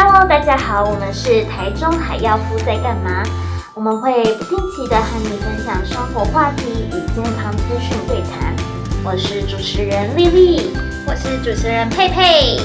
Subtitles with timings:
[0.00, 3.24] Hello，大家好，我们是台中海药夫在干嘛？
[3.74, 8.54] 我们会不定期的和你分享生活话题与健康资讯对谈。
[9.04, 10.70] 我是主持人丽丽，
[11.04, 12.60] 我是主持人佩佩。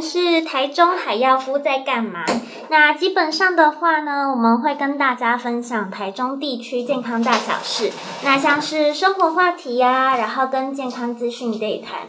[0.00, 2.24] 是台中海药夫在干嘛？
[2.68, 7.92] 那基本上的话呢，我们会跟大家分享台中地区健康大小事，
[8.24, 12.00] 那像是生活话题呀、然后跟健康资讯对谈。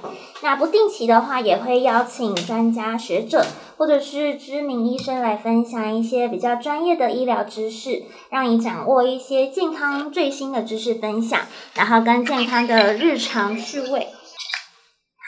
[0.41, 3.45] 那不定期的话，也会邀请专家学者
[3.77, 11.41] 或者是知名医生来分享一些比较专业的医疗知识，让你掌握一些健康最新的知识分享，
[11.75, 14.07] 然后跟健康的日常趣味。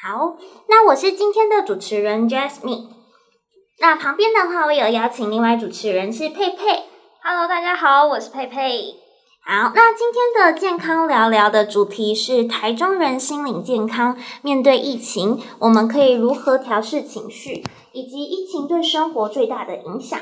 [0.01, 0.37] 好，
[0.69, 2.85] 那我是今天的主持人 Jasmine。
[3.79, 6.85] 那旁边的话，我有邀请另外主持人是佩佩。
[7.21, 8.95] Hello，大家好，我是佩佩。
[9.43, 14.17] 好，那今天的健康聊聊的主题是台中人心理健康。
[14.41, 20.17] 面对疫情，我们可以如何调试情绪，以及疫情对生活最大的影响？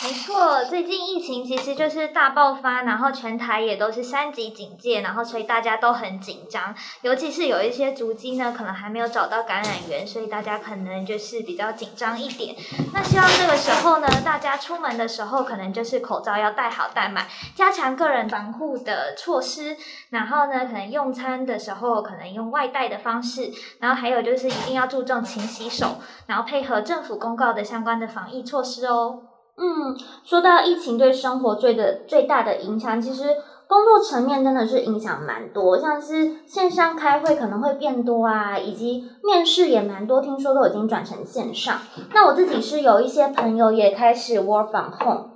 [0.00, 12.54] 没错，最近疫情其实就是大爆发，然后全台也都是三级警戒，然后所以大家都很紧张，尤其是有一些足迹呢，可能还没有找到感染源，所以大家可能就是比较紧张一点。
[12.94, 19.76] 那希望这个时候呢，大家出门的时候可能就是口罩要戴好戴满，加强个人防护的措施，
[20.10, 25.96] 然后呢，可能用餐的时候可能用外带的方式，然后还有就是一定要注重勤洗手，
[26.26, 29.22] 然后配合政府公告的相关的防疫措施哦。
[29.58, 33.24] 嗯，说到疫情对生活最的最大的影响，其实
[33.66, 41.78] 工作层面真的是影响蛮多，像是线上开会可能会变多啊，以及面试也蛮多，听说都已经转成线上。
[42.14, 45.30] 那我自己是有一些朋友也开始 work from home，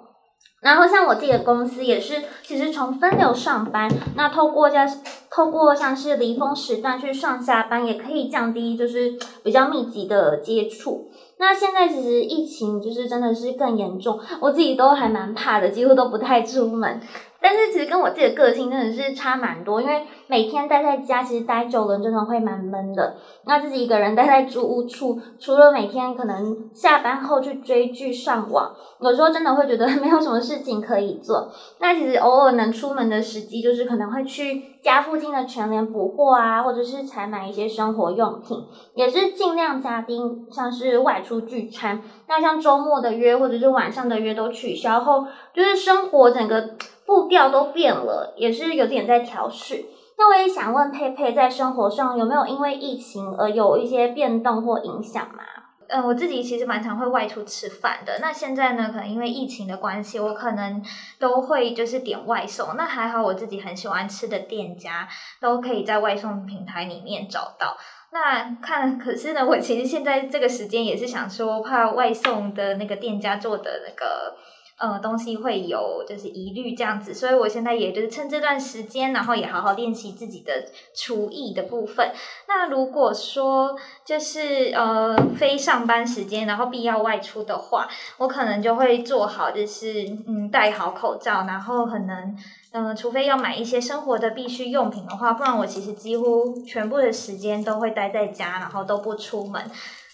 [0.63, 4.89] 然后像我自己的公司也是，其实从分流上班，那透过像
[5.29, 11.11] 透过像是离峰时段去上下班，也可以降低就是 比较密集的接触。
[11.39, 17.01] 那现在其实疫情就是真的是更严重，我自己都还蛮怕的，几乎都不太出门。
[17.43, 23.17] 但是其实跟我自己的个性真的是差蛮多，因为每天待在家，其实待久了真的会蛮闷的。
[23.45, 31.51] 那自己一个人待在租屋处，除了每天可能下班后去追剧、上网，有时候真的会觉得没有什么事情可以做。
[31.81, 38.65] 那其实偶尔能出门的时机，就是可能会去家附近的全联补货啊，或者是采买一些生活用品，
[38.95, 42.01] 也是尽量加丁像是外出聚餐。
[42.29, 46.71] 那像周末的约或者是晚上的约都取消后，就是生活整个。
[47.13, 49.85] 步调都变了，也是有点在调试。
[50.17, 55.43] 那我也想问佩佩，在生活上有没有因为疫情而有一些变动或影响吗？
[55.89, 58.19] 嗯，我自己其实蛮常会外出吃饭的。
[58.21, 60.83] 那现在呢，可能因为疫情的关系，我可能
[61.19, 62.77] 都会就是点外送。
[62.77, 65.07] 那还好，我自己很喜欢吃的店家
[65.39, 67.77] 都可以在外送平台里面找到。
[68.11, 74.35] 那看，可是呢，我其实现在这个时间也是想说，怕外送的那个店家做的那个。
[74.83, 82.11] 呃，东西会有就是疑虑这样子，所以我现在也就是趁这段时间，然后也好好练习自己的厨艺的部分。
[82.49, 87.87] 那如果说就是呃非上班时间，然后必要外出的话，
[88.19, 92.37] 我可能就会做好就是嗯戴好口罩，然后可能
[92.75, 99.63] 嗯、除非要买一些生活的必需用品的话，不然我其实几乎全部的时间都会待在家，然后都不出门。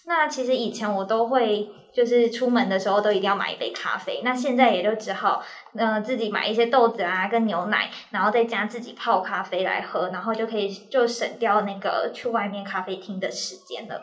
[0.05, 4.21] 那其实以前我都会，就是出门的时候都一定要买一杯咖啡。
[4.23, 5.43] 那现在也就只好，
[5.75, 14.01] 呃，自己买一些豆子啊，跟牛奶，然后在家自己泡咖啡来喝，然后就可以就省掉那个去外面咖啡厅的时间了。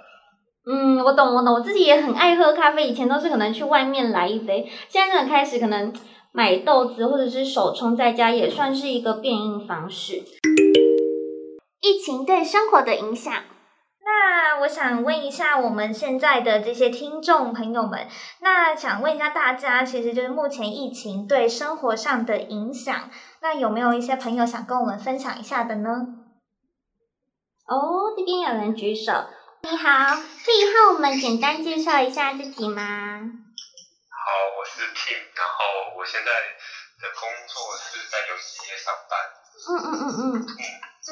[0.69, 2.87] 嗯，我懂，我懂，我自己也很爱喝咖啡。
[2.87, 5.93] 以前都是可能去外面来一杯，现在开始可能
[6.33, 10.23] 买豆子或者是手冲在家，也算是一个变应方式。
[11.81, 13.33] 疫情对生活的影响。
[14.09, 18.07] 那我想问一下我们现在的这些听众朋友们，
[18.39, 23.11] 那想问一下大家，其实就是目前疫情对生活上的影响，
[23.41, 25.91] 那有没有一些朋友想跟我们分享一下的呢？
[27.67, 29.13] 哦，这边有人举手。
[29.63, 32.83] 你好，可以和我们简单介绍一下自己吗？
[34.09, 39.19] 好，我是 Tim，然后我现在的工作是在游戏业上班。
[39.69, 40.47] 嗯嗯嗯嗯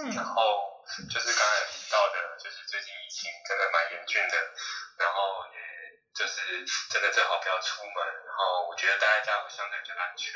[0.06, 0.70] 嗯，然后。
[1.10, 1.64] 就是刚才
[2.38, 4.34] 就是最近疫情真的蛮严峻的，
[4.98, 5.58] 然后也
[6.14, 10.32] 就是真的最好不要出门，然后我觉得待在家会相对比较安全。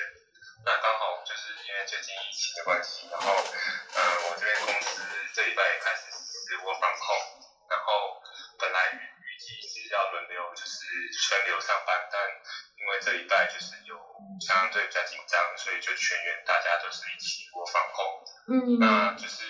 [0.65, 5.01] 那刚好就是因为最近疫情的关系，然后呃我这边公司
[5.33, 7.29] 这礼拜也开始实施 work from home，
[7.71, 8.21] 然后
[8.59, 10.83] 本来预预计是要轮流就是
[11.31, 12.19] 分流上班，但
[12.75, 13.95] 因为这礼拜就是有
[14.41, 18.19] 相对比较紧张，所以就全员大家都是一起 work from home。
[18.51, 19.45] 嗯，那就是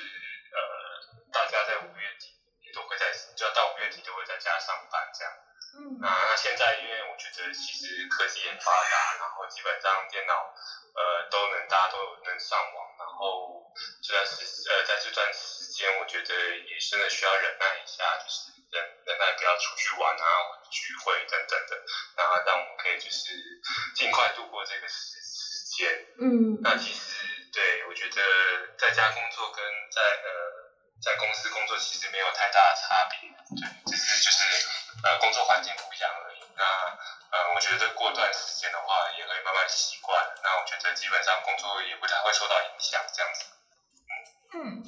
[8.60, 10.34] 发达，然后基本上电脑
[10.94, 13.62] 呃都能大家都能上网，然后
[14.02, 20.26] 这段时呃在这段时间，我觉得也真的需要忍耐一下，就是忍忍耐不要出去玩啊，
[20.70, 21.76] 聚会等等的，
[22.16, 23.30] 然后让我们可以就是
[23.94, 25.88] 尽快度过这个时时间。
[26.20, 27.14] 嗯，那其实
[27.52, 28.20] 对我觉得
[28.78, 30.28] 在家工作跟在呃
[31.00, 33.30] 在公司工作其实没有太大的差别，
[33.60, 34.42] 对，只是就是。
[35.00, 36.40] 呃，工作环境不一样而已。
[36.56, 36.64] 那
[37.30, 40.16] 呃，我觉得过段时间的话，也会慢慢习惯。
[40.42, 43.44] 那我觉得基本上工作也不太会受到影响，这样子。
[44.54, 44.82] 嗯，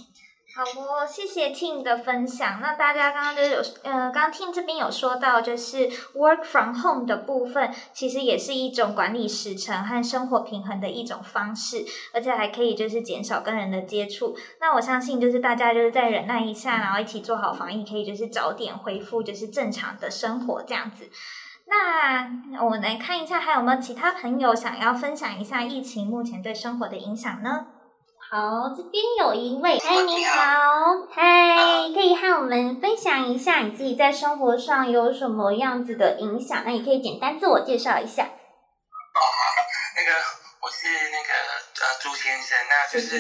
[0.57, 2.61] 好哦，谢谢 Tim 的分享。
[2.63, 11.85] 那大家刚刚就是有呃，刚刚 Tim 这边有说到，就是 work from home 的部分，其实也是一种管理时程和生活平衡的一种方式，
[12.15, 14.35] 而且还可以就是减少跟人的接触。
[14.61, 21.11] 那我相信就是大家就是再忍耐一下，然后一起做好防疫，可以就是早点恢复就是正常的生活这样子。
[21.71, 27.67] 那我们来看一下，还有没有其他朋友想要分享一下疫情目前对生活的影响呢？
[28.31, 30.39] 好，这边有一位，嗨，你好，
[31.11, 36.63] 嗨，可以和我们分享一下你自己在生活上有什么样子的影响？
[36.65, 38.25] 那你可以简单自我介绍一下。
[38.25, 39.21] 哦，
[39.97, 40.19] 那个
[40.63, 41.33] 我是那个
[41.87, 43.17] 呃朱先生，那就是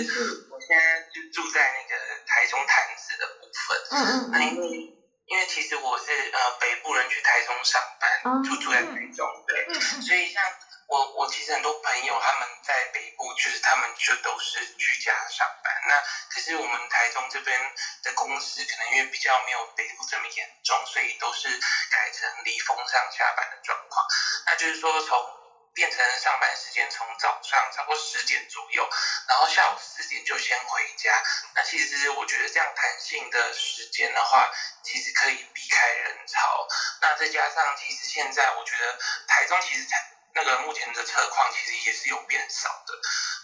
[0.50, 1.94] 我现在就住在那个
[2.26, 3.78] 台中潭子的部分。
[3.90, 3.96] 嗯
[4.26, 4.30] 嗯。
[4.30, 4.99] 那因为
[5.30, 10.42] 因为其实我是呃北部人，去台中上班，就住在台中，对，所以像。
[10.90, 15.72] 我我其实很多朋友他们在北部，就是他们就都是居家上班。
[15.86, 15.94] 那
[16.34, 17.56] 可是我们台中这边
[18.02, 24.04] 的公司，可能因为比较没有北部这么严重，所以都是改成离峰上下班的状况。
[24.46, 25.39] 那就是说，从
[25.74, 28.88] 变成上班时间从早上差不多十点左右，
[29.28, 31.22] 然后下午四点就先回家。
[31.54, 34.50] 那其实我觉得这样弹性的时间的话，
[34.82, 36.66] 其实可以避开人潮。
[37.00, 39.96] 那再加上，其实现在我觉得台中其实才。
[40.32, 42.94] 那个目前的车况其实也是有变少的，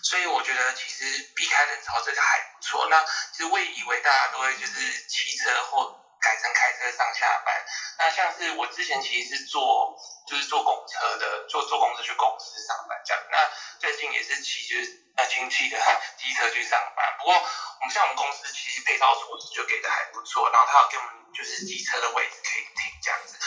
[0.05, 2.87] 所以我觉得其实避开人潮这个还不错。
[2.89, 7.67] 那其实我也以为大家都会就是骑车或改成开车上下班。
[7.99, 13.23] 那像是我之前其实是做就是坐公车的，坐坐公车去公司上班这样。
[13.31, 13.39] 那
[13.79, 15.79] 最近也是骑就是那亲戚的
[16.19, 17.17] 机车去上班。
[17.19, 23.39] 不过我们像我们公司其实配套措施就给的还不错，然后他有给我们就是机车的位置可以停这样子。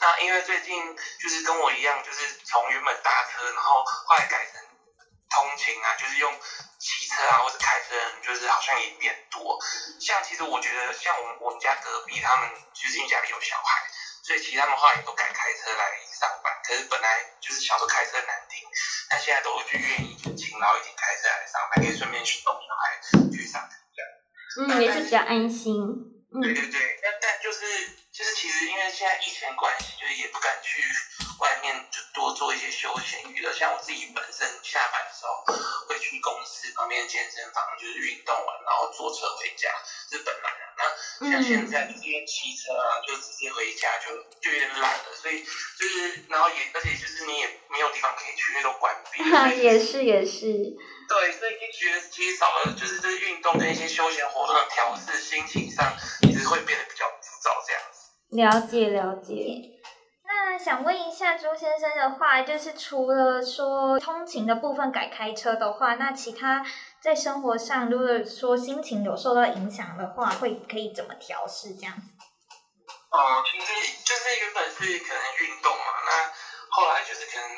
[0.00, 4.62] 那因为最近就是跟我一样，就是从原本搭车，然后后来改成
[5.28, 6.32] 通勤啊，就是用
[6.78, 9.58] 骑车啊或者开车，就是好像也变多。
[10.00, 13.90] 像其实我觉得，像我们我们家隔壁他们，就是因为家里有小孩，
[14.28, 16.52] 所以其实他们后来也都改开车来上班。
[16.62, 18.60] 可是本来就是小时候开车难听，
[19.08, 23.00] 但现在都就愿意就勤劳一点开车来上班，可以顺便去送小孩
[23.32, 24.76] 去上课这样。
[24.76, 25.72] 嗯，也是比较安心。
[26.42, 27.64] 对对对，但但就是。
[28.18, 30.82] 就是其实因为现在疫情关系，就是也不敢去
[31.38, 33.52] 外面就多做一些休闲娱乐。
[33.52, 35.44] 像我自己本身下班的时候
[35.88, 39.68] 会去公司旁边的健身房，就是运动完然后坐车回家，
[40.10, 40.66] 是本来的。
[41.20, 49.54] 那像现在就是因为骑车啊，就直接回家就就有点懒了，所以就是然后也而且就是你也没有地方可以去，那都关闭了。
[49.54, 50.46] 也是也是。
[51.08, 58.08] 对，所以就觉得其实少了就是这运动跟一些休闲活动的调试，心情上一直会变得比较浮躁这样子。
[58.30, 59.77] 了解了解，
[60.44, 66.64] 那想问一下朱先生的话，就是除了说通勤的部分改开车的话，那其他
[67.00, 72.02] 在生活上，如果说心情有受到影响的话，会可以怎么调试这样子？
[73.10, 73.66] 哦、呃，其实
[74.04, 76.32] 就是原本是可能运动嘛，那
[76.70, 77.48] 后来就是可能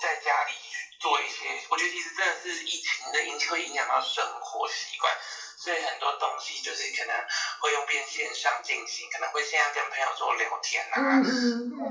[0.00, 0.52] 在家里
[1.00, 5.12] 做一些，我觉得其实真的是疫情的影响会影响到生活习惯。
[5.58, 7.12] 所以很多东西就是可能
[7.58, 11.18] 会用变线上进行，可能会现在跟朋友做聊天啊，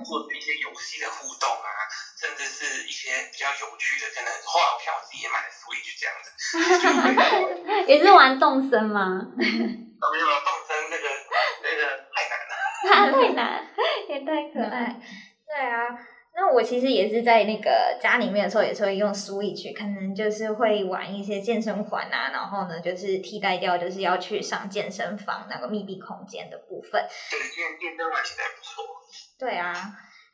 [0.08, 1.70] 做一些游戏的互动啊，
[2.16, 9.20] 甚至是一些比较有趣的，可能后来我像我自己也买了 Switch 这样子， 也是玩动森吗？
[9.36, 9.46] 没
[10.20, 11.10] 有了，动森那个
[11.62, 11.84] 那个
[12.16, 13.68] 太难了， 太难，
[14.08, 14.96] 也太可爱，
[15.46, 15.92] 对啊。
[16.54, 27.02] 我其实也是在那个家里面的时候，也是会用 Switch，可能就是会玩一些健身环啊，然后呢，就是替代掉就是要去上健身房那个密闭空间的部分。
[27.30, 28.86] 对，健健身环其实还不错。
[29.40, 29.74] 对啊，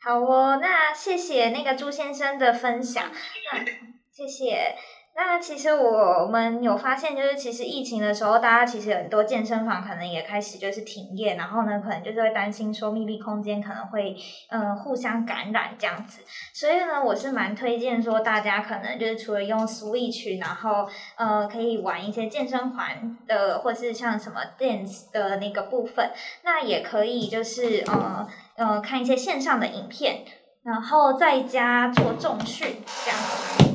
[0.02, 3.10] 好哦，那谢谢那个朱先生的分享。
[3.52, 3.64] 那
[4.10, 4.74] 谢谢。
[5.16, 14.16] 那其实我们有发现，就是其实疫情的时候，大家其实很多健身房可能也开始就是停业，然后呢，可能就是会担心说密闭空间可能会
[14.48, 16.22] 呃互相感染这样子。
[16.52, 26.10] 所以呢，我是蛮推荐说大家可能就是除了用 Switch，然后呃可以玩一些健身环的，或是像什么 Dance 的那个部分，
[26.42, 30.24] 那也可以就是呃呃看一些线上的影片，
[30.64, 33.73] 然后在家做重训这样子。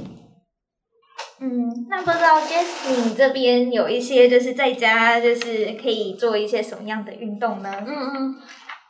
[1.42, 7.72] 嗯，那不知道 Jessie 这边有一些就是在家就是可以做一些什么样的运动呢？
[7.88, 8.36] 嗯嗯，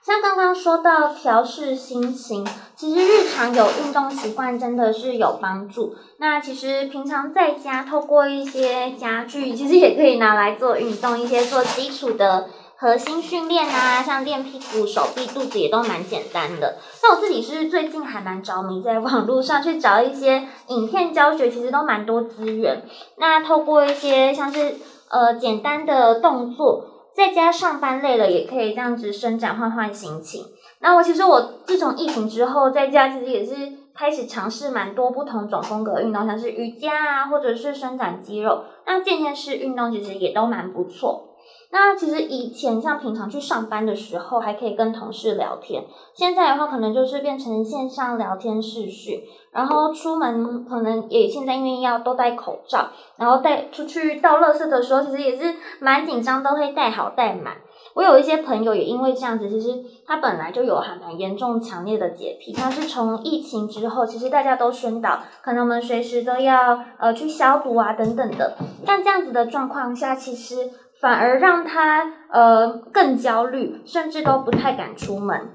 [0.03, 5.96] 像刚刚说到调试心情，其实日常有运动习惯真的是有帮助。
[6.18, 12.50] 那其实平常在家透过一些家具，其实也可以拿来做运动，一些做基础的。
[12.82, 16.77] 核心训练啊，像练屁股、手臂、肚子也都蛮简单的。
[17.01, 22.84] 那我自己是最近还蛮着迷，在网络上去找一些影片教学，其实都蛮多资源。
[23.18, 24.75] 那透过一些像是
[25.10, 30.44] 呃简单的动作，在家上班累了，也可以这样子伸展换换心情。
[30.82, 33.56] 那我其实我自从疫情之后，在家其实也是
[33.96, 38.63] 开始尝试蛮多不同种风格运动，像是瑜伽啊，或者是伸展肌肉。
[38.86, 41.25] 那间歇式运动其实也都蛮不错。
[41.71, 45.83] 那其实以前像平常去上班的时候，还可以跟同事聊天。
[46.15, 49.21] 现在的话，可能就是变成线上聊天视讯，
[49.51, 57.57] 然后出门可能也现在因为要都戴口罩，然后带出去倒垃圾的时候，其实也是蛮紧张，都会戴好戴满。
[57.93, 68.57] 我有一些朋友也因为这样子，其实他本来就有还蛮严重强烈的洁癖，他是从疫情之后，其实大家都宣导，可能我们随时都要呃去消毒啊等等的。
[68.88, 70.71] 但这样子的状况下，其实。
[71.01, 75.50] 反而让他呃更焦虑，甚至都不太敢出门，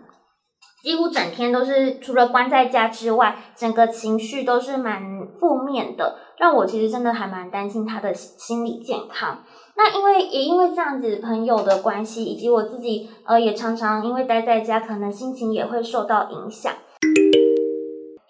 [0.83, 9.45] 几乎整天都是除了关在家之外，整个情绪都是蛮负面的，让我其实真的还蛮担心他的心理健康。
[9.77, 16.73] 那因为也因为这样子朋友的关系，以及我自己呃也常常因为待在家，可能心情也会受到影响。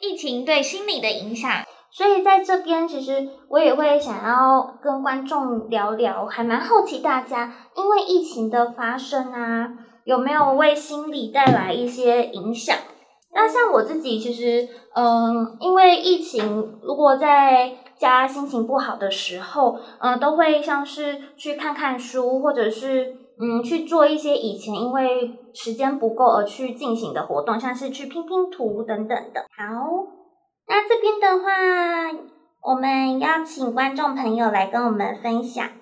[0.00, 1.50] 疫情对心理的影响。
[1.96, 9.72] 所以在这边，其实我也会想要跟观众聊聊，还蛮好奇大家因为疫情的发生啊，
[10.02, 12.76] 有没有为心理带来一些影响？
[13.32, 29.42] 那像我自己，其实嗯，因为疫情，如果在家心情不好的时候，嗯，都会像是去看看书，或者是嗯去做一些以前因为时间不够而去进行的活动，像是去拼拼图等等的。
[29.56, 30.13] 好。
[30.74, 31.52] 那这边的话，
[32.60, 35.64] 我们邀请观众朋友来跟我们分享。
[35.64, 35.72] 嗨，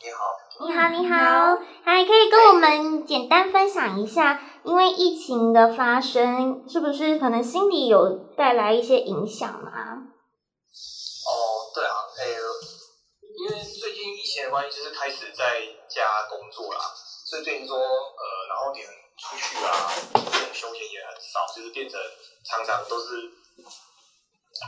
[0.00, 0.20] 你好。
[0.64, 1.58] 你好，你好。
[1.82, 9.72] 还可以跟我们简单分享一下，因为疫情的发生，是不是可能心理有带来一些影响吗？
[11.26, 11.32] 哦，
[11.74, 12.22] 对啊，哎，
[13.34, 16.78] 因为最近疫情的关系，就是开始在家工作啦，
[17.26, 18.86] 所以最近说，呃，然后点
[19.18, 21.98] 出去啊，这种休闲也很少，就是变成
[22.44, 23.41] 常常都是。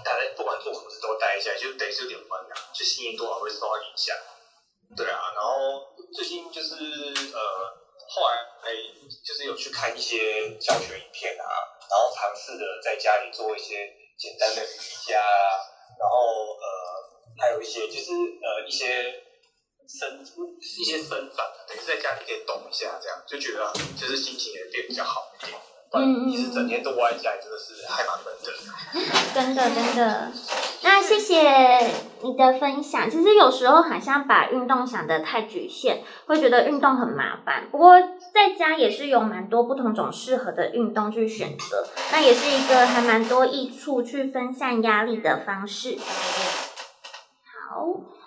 [0.04, 4.16] 大家不管做什么事都待一下，就等于是有点闷啊，就心情多少会受到影响。
[4.96, 7.40] 对啊，然后最近就是呃，
[8.08, 8.72] 后来哎，
[9.24, 11.44] 就是有去看一些教学影片啊，
[11.88, 15.20] 然后尝试着在家里做一些简单的瑜伽，
[15.98, 16.64] 然后呃，
[17.38, 19.22] 还有一些就是呃一些
[19.88, 20.24] 伸
[20.60, 25.56] 一些伸展，等于在家里可以动一下，这样就觉得就是心情也变比较好一点。
[25.94, 28.50] 嗯，其实整天都窝在家里，真的是还蛮闷的。
[29.34, 30.32] 真的，真的。
[30.82, 31.78] 那谢谢
[32.22, 33.10] 你的分享。
[33.10, 37.68] 其实有时候好像把运动想得太局限，会觉得运动很麻烦。
[37.70, 45.98] 不过在家也是有蛮多不同种适合的运动去选择，那也是一个还蛮多益处去分散压力的方式。
[47.68, 47.86] 好。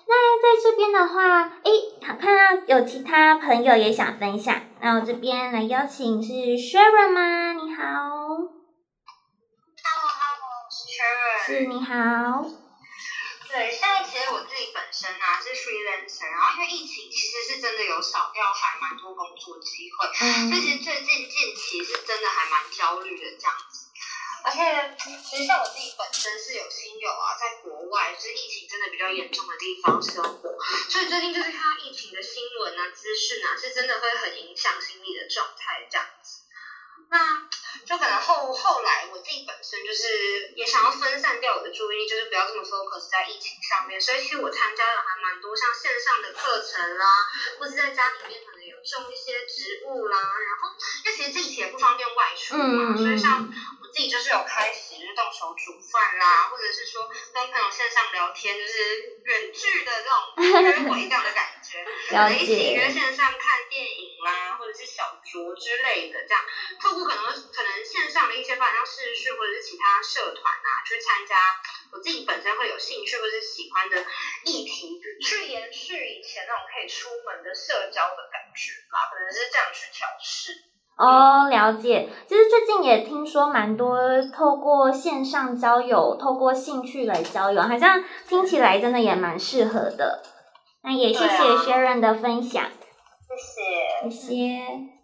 [0.10, 1.72] 那在这边的话，诶，
[2.08, 7.52] 好看到有其他朋友也想分享，那我这边来邀请是 Sharon 吗？
[7.52, 7.84] 你好。
[9.84, 11.46] Hello，Hello，是 Sharon。
[11.46, 12.48] 是，你好。
[13.52, 23.77] 对，现在其实我自己本身啊是 freelancer，然后因为疫情其实是真的有少掉还蛮多工作机会，嗯，所以其实最近近期是真的还蛮焦虑的这样子。
[24.48, 30.56] 而且，其实像我自己本身是有亲友啊，在国外，就是疫情真的比较严重的地方生活，
[30.88, 36.48] 所以最近就是看到疫情的新闻啊、资讯啊，是真的会很影响心理的状态这样子。
[37.10, 37.48] 那
[37.86, 47.06] 就可能后后来我自己本身就是也想要分散掉我的注意力，就是不要这么 focus 在疫情上面，所以其实我参加了还蛮多像线上的课程啦，
[47.60, 50.76] 或是在家里面可能有种一些植物啦，然后
[51.06, 53.48] 因为其实近期也不方便外出嘛，所以像。
[53.98, 66.46] 自己就是有开始就是动手煮饭啦，或者是说跟朋友线上聊天，就是远距的这种约会这样的感觉， 可能一起约线上看电影啦，或者是小酌之类的，这样
[66.80, 71.36] 透过可能可能线上的一些，比如像视讯或者是其他社团啊，去参加
[71.92, 74.06] 我自己本身会有兴趣或者是喜欢的
[74.46, 80.77] 议题，去延续以前那种可以出门的社交的感觉吧，可能是这样去调试。
[80.98, 82.10] 哦，了解。
[82.28, 84.00] 其实最近也听说蛮多
[84.34, 90.24] 透过线上交友，透过兴趣来交友，好像听起来真的也蛮适合的。
[90.84, 94.97] 那也谢谢 Sharon 的分享，谢谢，谢谢。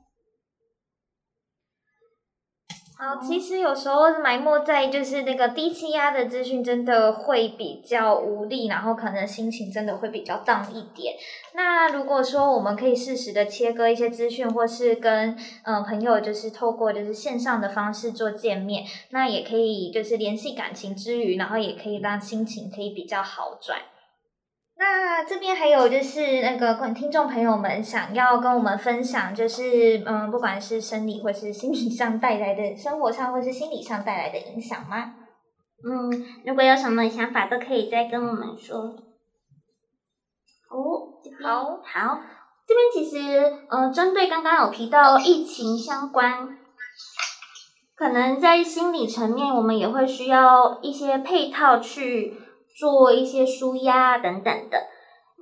[3.05, 11.13] 好，其实有时候埋没在就是那个低气压的资讯，真的会比较无力，然后可能心情真的会比较 down 一点。
[11.53, 23.79] 那如果说我们可以适时的切割一些资讯，或是跟嗯、朋友就是透过就是线上的方式做见面，那也可以就是联系感情之余，然后也可以让心情可以比较好转。
[24.85, 35.13] 那这边还有就是那个听众朋友们想要跟我们分享，就是嗯，不管是生理或是心理上带来的，生活上或是心理上带来的影响吗？
[35.85, 38.77] 嗯，如果有什么想法都可以再跟我们说。
[40.69, 42.19] 哦，好，好，
[42.67, 43.17] 这边其实
[43.69, 46.57] 呃，针对刚刚有提到疫情相关，
[47.95, 52.42] 可能在心理层面，我们也会需要一些配套去。
[52.75, 54.77] 做一些舒压等等的，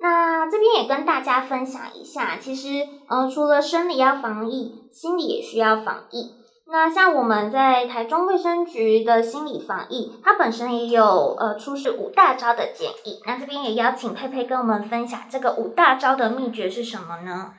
[0.02, 6.36] 那这边也跟大家分享一下，其实，呃，除了生理要防疫，心理也需要防疫。
[6.68, 13.20] 那像我们在台中卫生局的心理防疫，它本身也有呃出示五大招的建议。
[13.26, 17.54] 那这边也邀请佩佩跟我们分享这个五大招的秘诀是什么呢？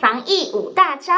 [0.00, 1.12] 防疫五大招。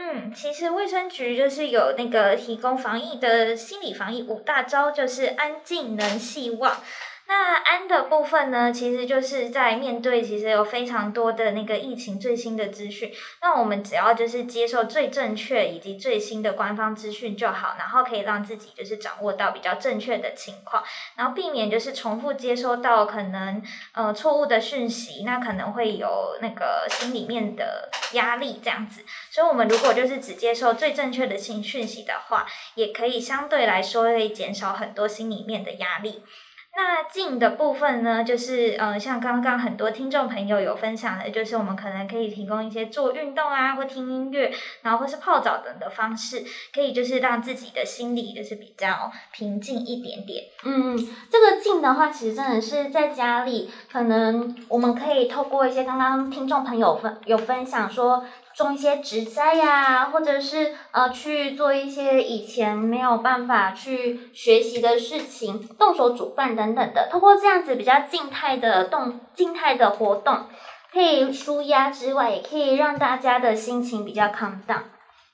[0.00, 6.80] 嗯，其实卫生局就是有那个提供防疫的心理防疫五大招，就是安、静、能、细、望。
[7.28, 20.82] 那安的部分呢，其实就是在面对其实有非常多的那个疫情最新的资讯，那我们只要就是接受最正确以及最新的官方资讯就好，然后可以让自己就是掌握到比较正确的情况，
[21.16, 29.04] 然后避免就是重复接收到可能呃错误的讯息，那可能会有那个心里面的压力这样子。
[29.30, 36.22] 所以，我们如果就是只接受最正确的信讯息的话，也可以相对来说会减少很多心里面的压力。
[36.78, 50.44] 那静的部分呢，就是呃，像刚刚很多听众朋友有分享的，就是我们可能可以提供一些做运动啊，或听音乐，然后或是泡澡等的方式，可以就是让自己的心里就是比较平静一点点。
[50.62, 50.96] 嗯，
[51.28, 58.24] 这个静的话，其实真的是在家里，可能我们可以透过一些刚刚听众朋友分有分享说。
[58.58, 67.08] 种一些植栽呀，或者是呃去做一些以前没有办法去学习的事情，动手煮饭等等的。
[67.08, 70.46] 通过这样子比较静态的动、静态的活动，
[70.92, 74.82] 可以舒压之外，也可以让大家的心情比较 calm down。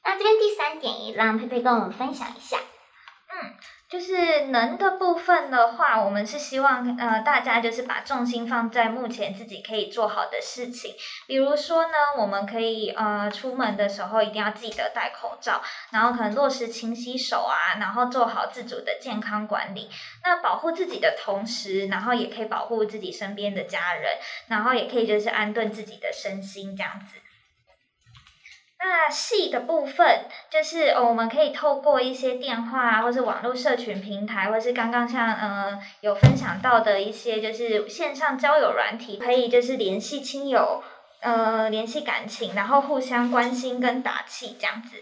[0.05, 2.59] 那这边第三点，也让佩佩跟我们分享一下。
[2.59, 3.55] 嗯。
[3.95, 10.97] 就是能的部分的话，我们是希望呃大家就是把重心放在目前自己可以做好的事情，
[11.29, 19.89] 比如说呢，我们可以呃出门的时候一定要记得戴口罩，然后可能落实勤洗手啊，然后做好自主的健康管理。
[20.25, 27.21] 那保护自己的同时，然后也可以保护自己身边的家人，然后也可以就是安顿自己的身心这样子。
[28.87, 40.83] 那细的部分就是我们可以透过一些电话，或是网络社群平台，或是刚刚像呃有分享到的一些就是线上交友软体，可以就是联系亲友，
[41.20, 44.99] 呃联系感情，然后互相关心跟打气这样子。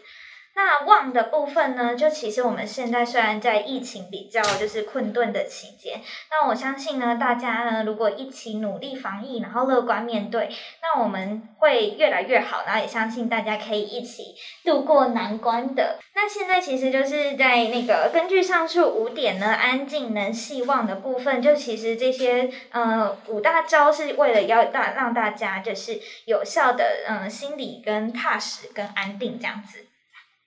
[0.55, 10.51] 那忘的部分呢，就其实我们现在虽然在疫情比较就是困顿的期间，那我相信呢，大家呢如果一起努力防疫，然后乐观面对，
[10.83, 14.35] 那我们会越来越好，然后也相信大家可以一起
[14.65, 15.99] 度过难关的。
[16.15, 29.87] 那现在其实就是在那个根据上述五点呢，安静能细忘的部分，就其实这些呃五大招是为了要大让大家就是有效的嗯、心理跟踏实跟安定这样子。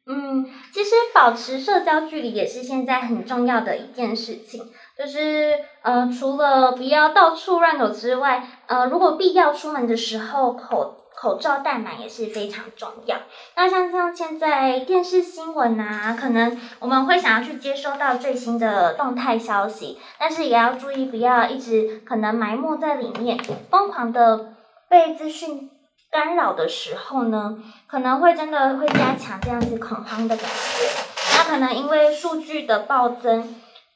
[0.08, 4.72] 嗯，其实保持社交距离也是现在很重要的一件事情。
[4.98, 13.18] 就是呃，除了不要到处乱走之外，呃，如果必要出门的时候，口口罩戴满也是非常重要。
[13.56, 23.38] 那像像现在电视新闻啊，可能我们会想要去接收到最新的动态消息，但是也要注意不要一直可能埋没在里面，
[23.72, 24.54] 疯狂的
[24.88, 25.70] 被资讯
[26.16, 31.36] 干扰的时候呢，可能会真的会加强这样子恐慌的感觉。
[31.38, 33.54] 那可能因为数据的暴增，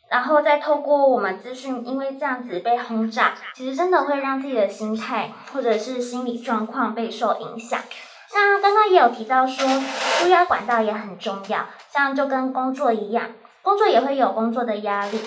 [0.10, 7.80] 然后再透过我们资讯，因为这样子被轰炸，其实真的会让自己的心态或者是心理状况备受影响。
[8.34, 9.66] 那刚刚也有提到说，
[10.20, 13.28] 纾压管道也很重要，像就跟工作一样，
[13.62, 15.22] 工作也会有工作的压力。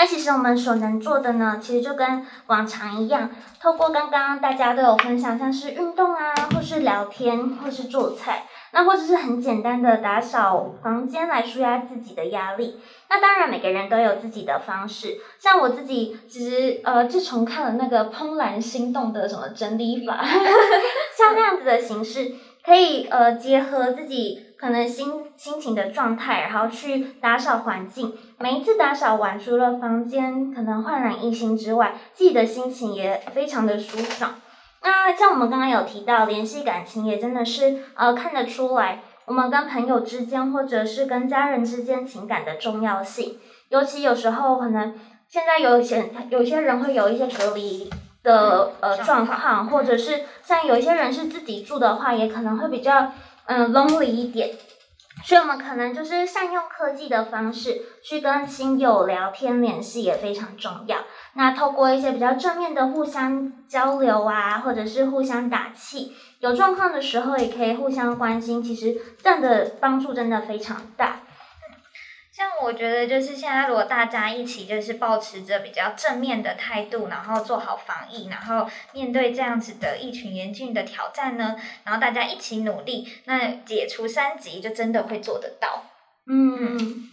[0.00, 3.28] 那其实我们所能做的呢，其实就跟往常一样，
[3.60, 12.80] 透过刚刚大家都有分享，像是运动啊，或是聊天，或是做菜，那或者是很简单的打扫房间来舒压自己的压力。
[13.10, 20.24] 那当然每个人都有自己的方式，像我自己其实呃，自从看了那个《怦然心动》的什么整理法，
[21.14, 22.32] 像那样子的形式，
[22.64, 24.46] 可以呃结合自己。
[24.60, 28.12] 可能心心情的状态，然后去打扫环境。
[28.38, 34.34] 每一次打扫完，除了房间可能焕然一新之外，自己的心情也非常的舒爽。
[34.82, 43.38] 那像我们刚刚有提到，联系感情也真的是呃看得出来，我们跟朋友之间或者是跟家人之间情感的重要性。
[43.70, 44.94] 尤其有时候可能
[45.26, 47.88] 现在有一些有些人会有一些隔离
[48.22, 53.10] 的呃状况，或者是像有一些人是自己住的话，也可能会比较。
[53.52, 54.54] 嗯，lonely 一点，
[55.24, 60.98] 所以我们可能就是善用科技的方式去跟亲友聊天联系也非常重要。
[61.32, 71.22] 那透过一些比较正面的互相交流啊，或者是互相打气，有状况的时候也可以互相关心，其实这样的帮助真的非常大。
[72.40, 85.84] 像我觉得，就是现在，如果大家一起就是保持着比较正面的态度，然后做好防疫，然后面对这样子的疫情严峻的挑战呢，然后大家一起努力，那解除三级就真的会做得到。
[86.30, 87.10] 嗯，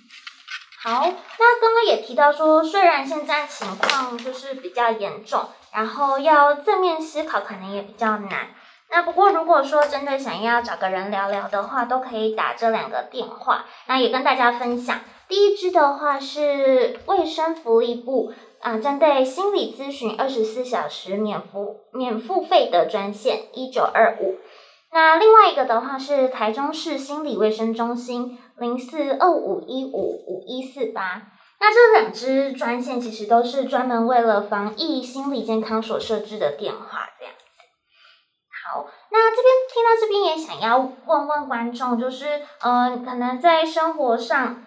[0.82, 8.48] 好，那刚刚也提到说，虽然现在情况就是比较严重，然后要正面思考可能也比较难。
[8.90, 13.66] 那不过如果说真的想要找个人聊聊的话，都可以打这两个电话。
[13.88, 15.02] 那也跟大家分享。
[15.28, 24.38] 第一支的话是卫生福利部啊，针对心理咨询二十四小时免付免付费的专线一九二五。
[24.92, 31.24] 那另外一个的话是台中市心理卫生中心零四二五一五五一四八。
[31.60, 37.44] 那这两支专线其实都是专门为了防疫心理健康所设置的电话，这样子。
[38.66, 44.64] 好，那这边听到这边也想要问问观众，就是嗯、呃，可能在生活上。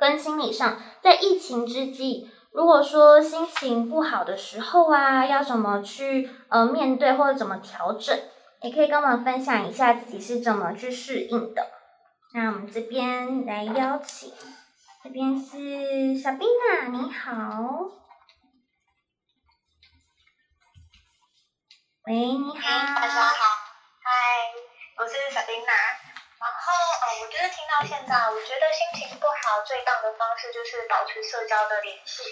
[0.00, 8.18] 跟心理上，在疫情之际，如果说心情不好的时候啊，要怎么去呃面对或者怎么调整，
[8.62, 11.66] 也可以跟我们分享一下自己是怎么去适应的。
[12.32, 14.32] 那我们这边来邀请，
[15.04, 17.90] 这边是小冰娜，你好。
[22.06, 22.94] 喂，你好。
[22.96, 23.34] 大家好，
[24.02, 24.10] 嗨，
[24.96, 25.99] 我是小冰娜。
[26.70, 32.22] 然后，呃，我就是听到现在，我觉得心情不好最棒的方式就是保持社交的联系，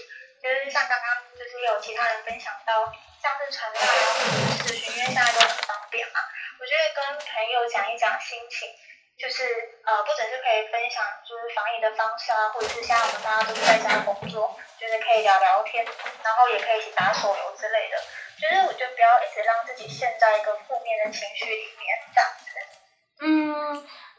[0.41, 2.87] 就是像刚刚就是有其他人分享到，
[3.21, 6.21] 像是传单啊或者是视讯，因为现在都很方便嘛。
[6.61, 8.71] 我觉得跟朋友讲一讲心情，
[9.19, 9.43] 就是
[9.83, 15.85] 呃，不只是可以分享就是防疫的方式啊，或者是现在我们大家都是在家工作，就是可以聊聊天，
[16.23, 17.99] 然后也可以一起打手游之类的。
[18.39, 21.75] 就是我觉得不要一直让自己陷在一个负面的情绪里，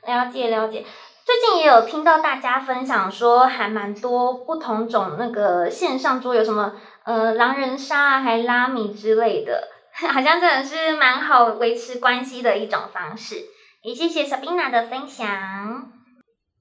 [0.09, 0.83] 了解了解，
[1.23, 9.67] 最近也有听到大家分享说，还蛮多不同种那个线上桌游，什么呃狼人杀啊，还拉米之类的，
[10.11, 13.35] 好像真的是蛮好维持关系的一种方式。
[13.83, 15.27] 也谢谢 Sabina 的分享。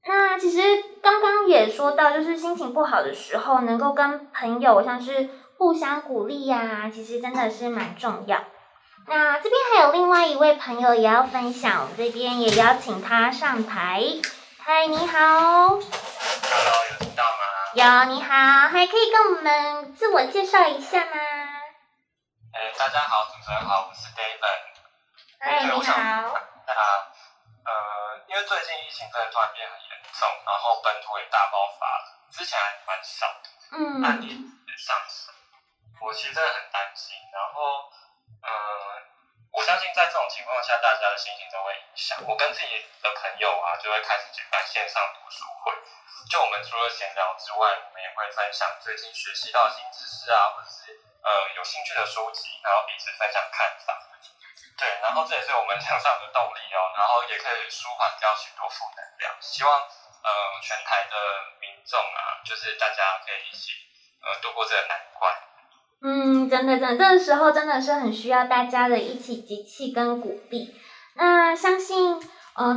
[0.07, 0.61] 那其实
[1.03, 8.39] 刚刚也说到，就是心情不好的时候，能够跟朋友像是互相鼓励呀、其实真的是蛮重要。
[9.09, 14.03] 那这边还有另外一位朋友也要分享，我们这边也邀请他上台。
[14.59, 15.69] 嗨，你好。
[15.69, 15.81] Hello，
[16.91, 17.39] 有听到吗？
[17.73, 21.17] 有，你好，还可以跟我们自我介绍一下吗？
[22.53, 24.77] 哎，大家好，主持人好，我是 David。
[25.39, 25.95] 哎，你好。
[26.67, 26.75] 那
[27.65, 27.73] 呃，
[28.29, 35.33] 因为最近疫情真的突然变很严重，然后本土也大爆发了，之前还蛮少的，嗯，案例也上升，
[36.01, 36.58] 我其实真的很
[40.69, 42.21] 下，大家的心情都会影响。
[42.29, 45.73] 我跟自己的朋友啊，就会开始举办线上读书会。
[46.29, 50.93] 就我们除了闲聊之外，我们也会分享最近学习到新知识啊，或者是
[51.25, 53.97] 呃有兴趣的书籍，然后彼此分享看法。
[54.77, 59.35] 对，然后这也是我们向上的动力哦，然后也可以舒缓掉许多负能量。
[59.41, 61.17] 希望呃全台的
[61.59, 63.73] 民众啊，就是大家可以一起
[64.23, 65.48] 呃度过这个难关。
[66.01, 70.75] 嗯，真的，真的，这个时候真的是很需要大家的一起集气跟鼓励。
[71.17, 72.21] 那相信，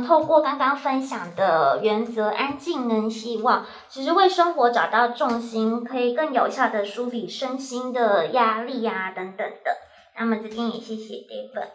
[0.06, 9.76] 透过刚刚分享的原则，安静跟希望，其实为生活找到重心，可以更有效的梳理身心的压力啊等等的。
[10.18, 11.70] 那么这边也谢谢 David，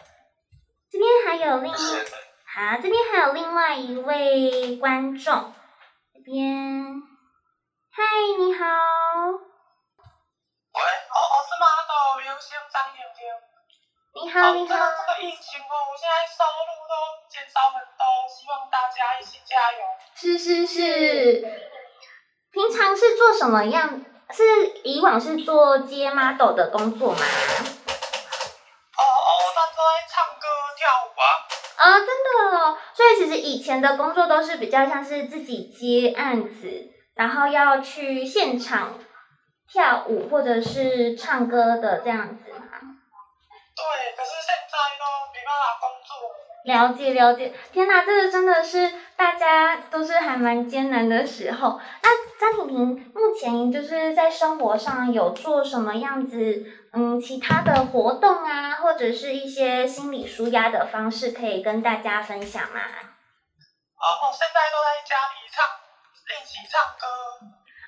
[0.92, 5.54] 这边还有另外，好，这边还有另外一位观众，
[6.14, 7.02] 这边，
[7.90, 8.04] 嗨，
[8.38, 8.66] 你好。
[10.78, 11.37] 喂，哦哦，
[12.40, 12.70] 是吗？
[12.70, 13.26] 都明星张婷婷。
[14.14, 14.76] 你好，你好。
[14.78, 16.94] 这个疫情哦，我现在收入都
[17.30, 19.80] 减少很多，希望大家一起加油。
[20.14, 21.42] 是是是。
[22.52, 24.06] 平常是做什么样？
[24.30, 27.20] 是以往是做接 model 的工作吗？
[27.20, 31.26] 哦哦，那都在唱歌跳舞啊。
[31.78, 32.78] 啊，真的哦。
[32.94, 39.00] 所以其实以前的工作都是比较像是自己接案子，然后要去现场
[39.70, 42.66] 跳舞或者是唱歌的这样子吗？
[43.76, 46.16] 对，可是现在都没办法工作。
[46.64, 51.80] 了解了解，天哪，这个真的是大家都是还蛮艰难的时候。
[52.02, 62.80] 那张婷婷目前就是在生活上有做什么样子，嗯，其他的活动啊，或者是一些心理舒压的方式，可以跟大家分享吗？
[62.80, 65.66] 哦，我现在都在家里唱，
[66.28, 67.06] 练习唱歌。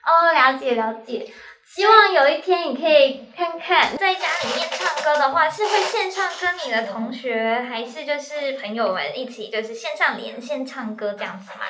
[0.05, 1.31] 哦，了解了解。
[1.75, 11.65] 希望有一天你可以看看，在家里面唱歌的话，是会线上跟你的同学，还是就是朋友们一起，就是线上连线唱歌这样子吗？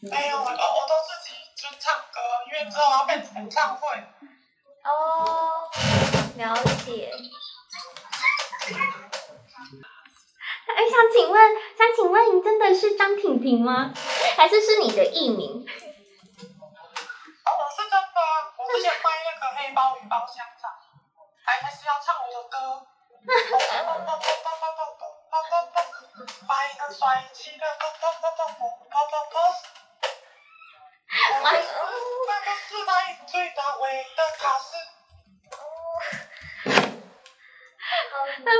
[0.00, 0.56] 没有，我都我
[0.88, 3.86] 都自己就唱歌，因为之后要办演唱会。
[4.82, 5.70] 哦，
[6.36, 7.12] 了解。
[10.66, 11.40] 哎，想请问，
[11.78, 13.92] 想请问，你真的是张婷婷吗？
[14.36, 15.64] 还是是你的艺名？
[18.72, 20.70] 之前卖那个黑鲍鱼包香肠，
[21.44, 22.86] 还还是要唱我的歌。
[26.48, 27.64] 卖个帅气的，
[31.42, 31.66] 我是
[32.28, 32.90] 那个时代
[33.26, 34.76] 最大位的卡司。
[38.36, 38.52] 很棒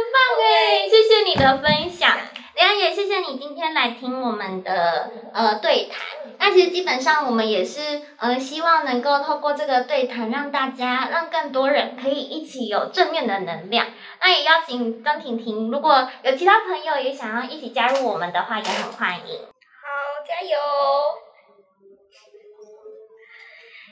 [0.43, 2.19] 哎，谢谢你的分享。
[2.55, 6.10] 梁也谢谢你今天来听我们的呃对谈。
[6.39, 13.87] 那其实基本上我们也是呃希望能够透过这个对谈，让大家让更多人可以一起有正面的能量。
[14.21, 19.41] 那也邀请张婷婷，如果有其他朋友也想要一起加入我们的话，也很欢迎。
[19.43, 19.89] 好，
[20.27, 20.57] 加油！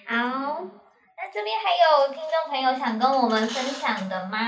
[0.07, 0.15] 好，
[1.17, 4.39] 那这边还有听众朋友想跟我们分享的吗？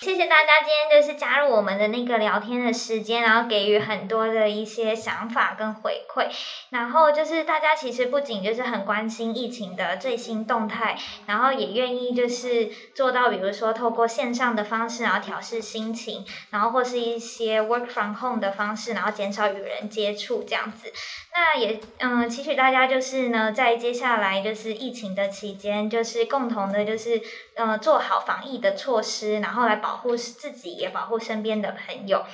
[0.00, 6.26] 谢谢大家今天就是加入我们的那个聊天的时间，然后给予很多的一些想法跟回馈，
[6.70, 20.90] 然后就是大家其实不仅就是很关心疫情的最新动态，然后也愿意就是做到，比如说透过线上的方式，然后调试心情，然后或是一些 work from home 的方式，然后减少与人接触这样子。
[21.34, 27.20] 那也嗯，期许大家就是呢，在接下来就是疫情的期间，就是共同的就是
[27.56, 29.89] 嗯做好防疫的措施，然后来保。
[29.90, 32.24] 保护自己，也保护身边的朋友。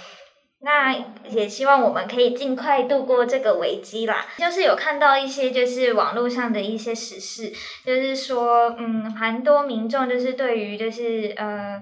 [0.61, 0.95] 那
[1.29, 4.27] 也希望我们可以尽快度过这个危机啦。
[4.37, 7.51] 就是有看到一些，就是网络上的一些时事，
[7.85, 11.81] 就是说，嗯，蛮多民众就是对于就是呃。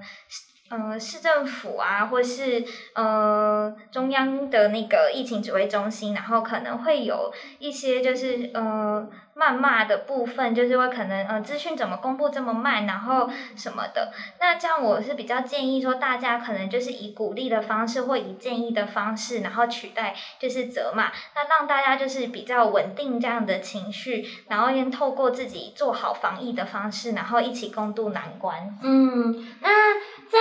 [0.71, 14.13] 呃，市政府啊，或是呃中央的那个疫情指挥中心，然后可能会有一些就是呃谩骂的部分，就是会可能呃资讯怎么公布这么慢，然后什么的。
[14.41, 28.79] 那这样我是比较建议说，大家可能就是以鼓励的方式或以建议的方式，然后取代就是责骂，那让大家就是比较稳定这样的情绪，然后先透过自己做好防疫的方式，然后一起共度难关。
[28.83, 29.95] 嗯，那
[30.31, 30.39] 在。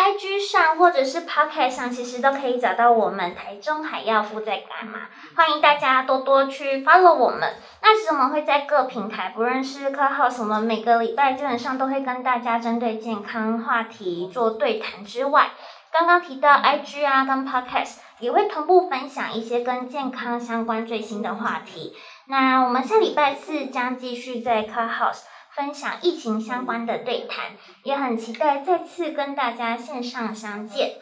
[0.00, 5.00] IG 上或者是 Podcast 上，其实都可以找到我们台中海药夫在干嘛。
[5.36, 7.54] 欢迎大家多多去 follow 我们。
[7.82, 15.50] 那其实我们会在各平台，不论是 Clubhouse，我们每个礼拜基本上都会跟大家针对健康话题做对谈之外，
[15.92, 21.94] 刚刚提到 IG 啊跟 Podcast 也会同步分享一些跟健康相关最新的话题。
[22.26, 25.22] 那我们下礼拜四将继续在 Clubhouse。
[25.52, 27.46] 分享疫情相关的对谈，
[27.82, 30.92] 也很期待再次跟大家线上相见。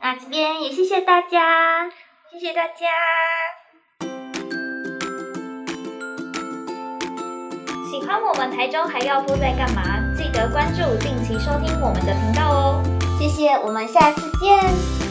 [0.00, 1.90] 那这边也谢谢大家，
[2.30, 2.86] 谢谢大家。
[7.92, 10.02] 喜欢我们台中还要不在干嘛？
[10.16, 12.82] 记得关注，定期收听我们的频道哦。
[13.18, 15.01] 谢谢，我们下次见。